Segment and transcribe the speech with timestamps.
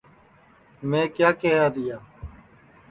[0.89, 1.97] میں کیا کیہیا تیا